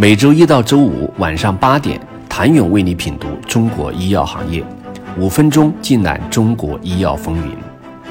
[0.00, 4.64] 每周一到周五晚上八点，谭勇为你品读中国医药行业，
[5.18, 7.56] 五分钟尽览中国医药风云。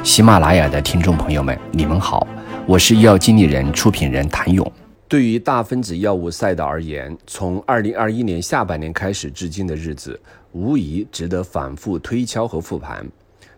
[0.03, 2.27] 喜马拉雅的听众朋友们，你们好，
[2.65, 4.69] 我是医药经理人、出品人谭勇。
[5.07, 10.19] 对于大分子药物赛道而言，从二零二一年下半年开始至今的日子，
[10.51, 13.07] 无疑值得反复推敲和复盘。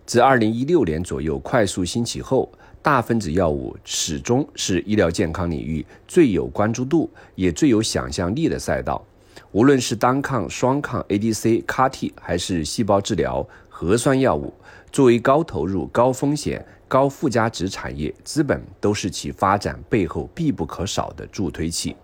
[0.06, 2.48] 自二零一六年左右快速兴起后，
[2.82, 9.06] 大分子药物始终是医疗健康领域最有关注度也最有想象力的赛道。
[9.52, 14.54] 无论是单抗、双抗、ADC、CAR-T，还是细胞治疗、核酸药物，
[14.92, 16.66] 作为高投入、高风险。
[16.88, 21.96] 高附加值产业资本都是其发展背后必不可少的助推器。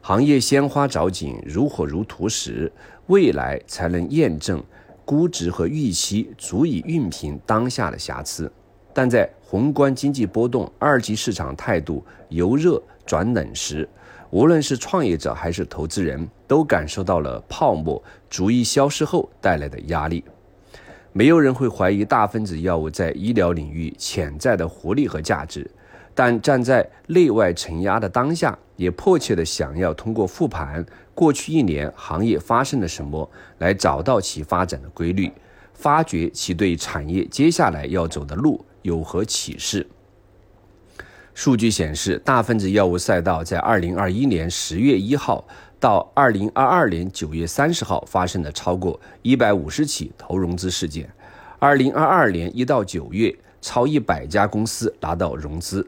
[0.00, 2.70] 行业鲜花着锦、如火如荼时，
[3.08, 4.62] 未来才能验证
[5.04, 8.48] 估值和预期足以熨平当下的瑕疵。
[8.94, 13.88] 但在宏观经济波动、二级市场态度由热转冷时，
[14.30, 20.24] 无论是创业者还是投资人，都感受到了泡沫逐一消失后带来的压力。
[21.12, 25.70] 没有人会怀疑大分子药物在医疗领域潜在的活力和价值，
[26.12, 35.30] 但站在内外承压的当下，也迫切的想要通过复盘过去一年行业发生了什么，来找到其发展的规律，
[35.72, 39.84] 发掘其对产业接下来要走的路有何启示。
[41.34, 45.44] 数据显示，大分子药物赛道在二零二一年十月一号。
[45.78, 51.06] 到二零二二年九月三十号，发生了超过一百五十起投融资事件。
[51.58, 55.86] 二零二二年一到九月，超一百家公司拿到融资，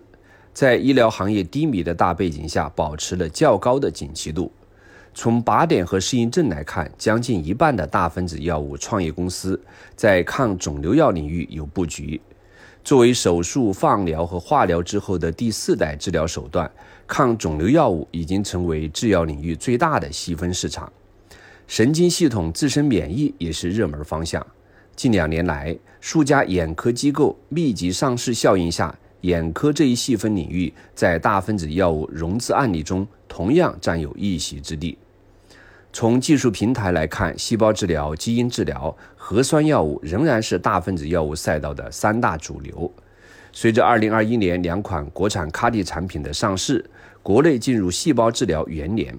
[0.53, 4.53] 在医疗行业低迷的大背景下，保持了较高的景气度。
[5.15, 9.59] 从靶点和适应症来看，将近一半的大分子药物创业公司
[9.97, 12.21] 在抗肿瘤药领域有布局。
[12.89, 16.70] 作为手术、放疗和化疗之后的第四代治疗手段，
[17.06, 20.91] 抗肿瘤药物已经成为制药领域最大的细分市场。
[21.66, 24.47] 神经系统自身免疫也是热门方向。
[24.97, 34.97] 近两年来，数家眼科机构密集上市效应下，眼科这一细分领域在大分子药物融资案例中同样占有一席之地。
[35.93, 42.93] 从技术平台来看，细胞治疗、基因治疗、核酸药物仍然是大分子药物赛道的三大主流。
[43.53, 46.84] 随着2021年两款国产 CAR-T 产品的上市，
[47.22, 49.19] 国内进入细胞治疗元年。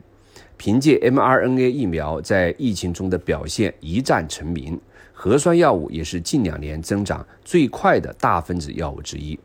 [0.56, 4.79] 凭借 mRNA 疫苗在疫情中的表现一战成名，
[5.13, 9.40] 核酸药物也是近两年增长最快的大分子药物之一。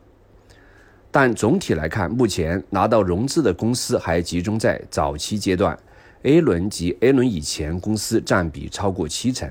[1.11, 5.77] 但总体来看，目前拿到融资的公司还集中在早期阶段。
[6.25, 9.47] A 轮及 A 轮以前公司占比超过七成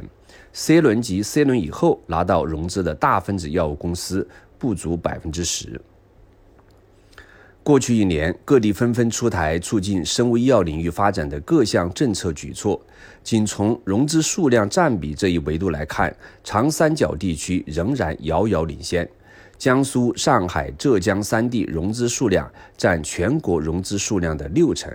[0.52, 4.26] ，C 轮及 C 轮以后拿到融资的大分子药物公司
[4.58, 5.80] 不足百分之十。
[7.62, 12.80] 过去一年，各地纷纷出台促进生物医药领域发展的各项政策举措。
[13.22, 19.08] 仅从融资数量占比这一维度来看，长三角地区仍然遥遥领先。
[19.56, 24.92] 江苏、上海、浙江三地融资数量占全国融资数量的六成。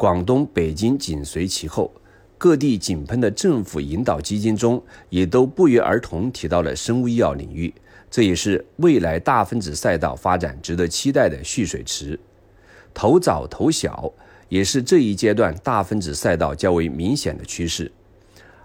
[0.00, 1.92] 广东、北京紧随其后，
[2.38, 7.74] 各地井喷的政府引导基金中，也都不约而同提到了生物医药领域，
[8.10, 12.18] 这也是未来大分子赛道发展值得期待的蓄水池。
[12.94, 14.10] 投早投小，
[14.48, 17.92] 也是这一阶段大分子赛道较为明显的趋势。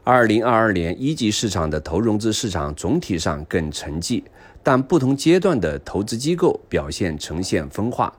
[0.06, 4.23] 二零二二年一级市场的投融资市场总体上更沉寂，
[4.63, 8.17] 但不同阶段的投资机构表现呈现分化。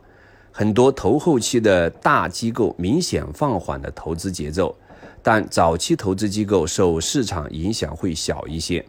[0.58, 4.74] 很多投后期的大机构明显放缓了投资节奏，
[5.22, 8.82] 但早期投资机构受市场影响会小一些。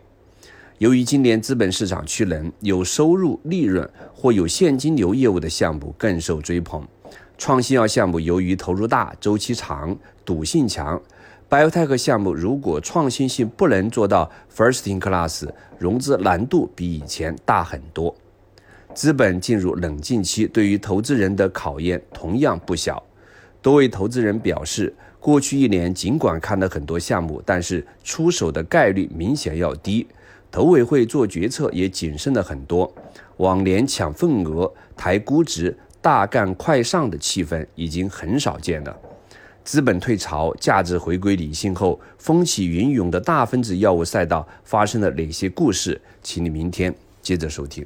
[0.78, 3.86] 由于今年资本市场趋冷，有收入、利润
[4.16, 6.88] 或有现金流业务的项目更受追捧。
[7.38, 10.98] 创新药项目由于投入大、周期长、赌性强
[11.50, 15.46] ，biotech 项目如果创新性不能做到 first in class，
[15.78, 18.16] 融资难度比以前大很多。
[18.98, 23.04] 资本进入冷静期，对于投资人的考验同样不小。
[23.62, 30.08] 多位投资人表示，过去一年尽管看了很多项目，但是出手的概率明显要低，
[30.50, 32.92] 投委会做决策也谨慎了很多。
[33.38, 38.98] 往年抢份额、抬估值、大干快上的气氛已经很少见了。
[39.64, 46.02] 资本退潮，价值回归理性后，风起云涌的大分子药物赛道发生了哪些故事？
[46.24, 46.92] 请你明天
[47.22, 47.86] 接着收听。